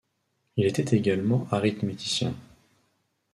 Il 0.57 0.65
était 0.65 0.97
également 0.97 1.47
arithméticien. 1.51 2.33